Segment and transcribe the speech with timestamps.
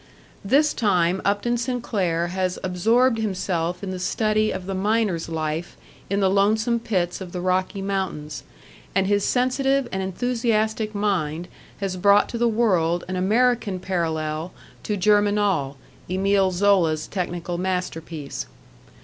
[0.43, 5.77] This time Upton Sinclair has absorbed himself in the study of the miner's life
[6.09, 8.43] in the lonesome pits of the Rocky Mountains,
[8.95, 11.47] and his sensitive and enthusiastic mind
[11.81, 14.51] has brought to the world an American parallel
[14.81, 15.77] to GERMINAL,
[16.09, 18.47] Emile Zola's technical masterpiece.